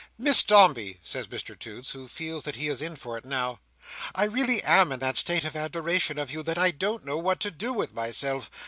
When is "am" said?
4.63-4.91